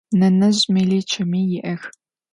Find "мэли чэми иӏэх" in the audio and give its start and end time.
0.73-1.81